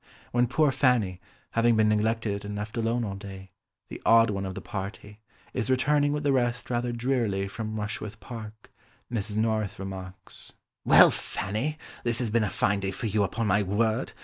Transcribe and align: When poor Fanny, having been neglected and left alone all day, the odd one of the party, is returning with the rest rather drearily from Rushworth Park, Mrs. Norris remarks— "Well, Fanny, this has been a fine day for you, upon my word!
When 0.31 0.47
poor 0.47 0.71
Fanny, 0.71 1.21
having 1.51 1.75
been 1.75 1.87
neglected 1.89 2.43
and 2.43 2.55
left 2.55 2.75
alone 2.75 3.03
all 3.03 3.13
day, 3.13 3.51
the 3.89 4.01
odd 4.03 4.31
one 4.31 4.47
of 4.47 4.55
the 4.55 4.59
party, 4.59 5.19
is 5.53 5.69
returning 5.69 6.11
with 6.11 6.23
the 6.23 6.31
rest 6.33 6.71
rather 6.71 6.91
drearily 6.91 7.47
from 7.47 7.79
Rushworth 7.79 8.19
Park, 8.19 8.71
Mrs. 9.13 9.35
Norris 9.35 9.77
remarks— 9.77 10.53
"Well, 10.83 11.11
Fanny, 11.11 11.77
this 12.03 12.17
has 12.17 12.31
been 12.31 12.43
a 12.43 12.49
fine 12.49 12.79
day 12.79 12.89
for 12.89 13.05
you, 13.05 13.21
upon 13.23 13.45
my 13.45 13.61
word! 13.61 14.13